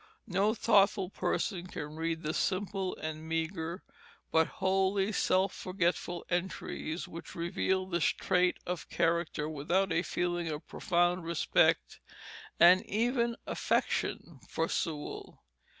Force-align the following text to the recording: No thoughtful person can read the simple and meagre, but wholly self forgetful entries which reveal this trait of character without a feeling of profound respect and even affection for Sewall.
No 0.25 0.55
thoughtful 0.55 1.11
person 1.11 1.67
can 1.67 1.95
read 1.95 2.23
the 2.23 2.33
simple 2.33 2.95
and 2.95 3.29
meagre, 3.29 3.83
but 4.31 4.47
wholly 4.57 5.11
self 5.11 5.53
forgetful 5.53 6.25
entries 6.27 7.07
which 7.07 7.35
reveal 7.35 7.85
this 7.85 8.05
trait 8.05 8.57
of 8.65 8.89
character 8.89 9.47
without 9.47 9.91
a 9.91 10.01
feeling 10.01 10.47
of 10.47 10.67
profound 10.67 11.23
respect 11.23 11.99
and 12.59 12.83
even 12.87 13.35
affection 13.45 14.39
for 14.49 14.67
Sewall. 14.67 15.43